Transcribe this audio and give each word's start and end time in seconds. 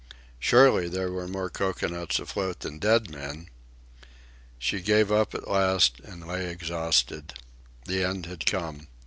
Surely, 0.39 0.89
there 0.89 1.11
were 1.11 1.27
more 1.27 1.47
cocoanuts 1.47 2.17
afloat 2.17 2.61
than 2.61 2.79
dead 2.79 3.11
men! 3.11 3.49
She 4.57 4.81
gave 4.81 5.11
up 5.11 5.35
at 5.35 5.47
last, 5.47 5.99
and 5.99 6.25
lay 6.27 6.49
exhausted. 6.49 7.35
The 7.85 8.03
end 8.03 8.25
had 8.25 8.47
come. 8.47 8.87